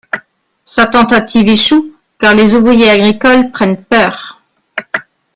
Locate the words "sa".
0.65-0.87